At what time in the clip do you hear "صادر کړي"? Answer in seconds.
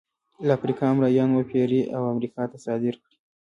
2.65-3.15